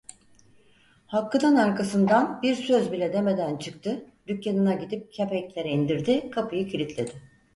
Hakkı'nın 1.07 1.55
arkasından, 1.55 2.41
bir 2.41 2.55
söz 2.55 2.91
bile 2.91 3.13
demeden 3.13 3.57
çıktı, 3.57 4.05
dükkanına 4.27 4.73
gidip 4.73 5.13
kepenkleri 5.13 5.67
indirdi, 5.69 6.29
kapıyı 6.31 6.67
kilitledi. 6.67 7.11